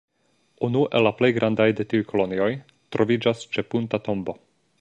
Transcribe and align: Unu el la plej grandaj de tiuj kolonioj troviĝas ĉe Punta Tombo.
Unu 0.67 0.79
el 0.99 1.05
la 1.07 1.11
plej 1.19 1.29
grandaj 1.35 1.69
de 1.81 1.87
tiuj 1.91 2.07
kolonioj 2.13 2.49
troviĝas 2.97 3.47
ĉe 3.55 3.69
Punta 3.75 4.05
Tombo. 4.09 4.37